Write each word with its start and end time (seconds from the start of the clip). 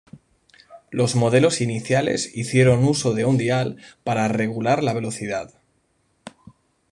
Los 0.89 1.13
modelos 1.13 1.61
iniciales 1.61 2.35
hicieron 2.35 2.85
uso 2.85 3.13
de 3.13 3.23
un 3.25 3.37
dial 3.37 3.77
para 4.03 4.27
regular 4.29 4.81
la 4.81 4.93
velocidad. 4.93 5.51